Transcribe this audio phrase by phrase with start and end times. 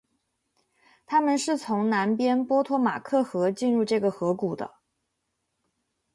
[1.05, 4.77] 他们是从南边波托马克河进入这个河谷的。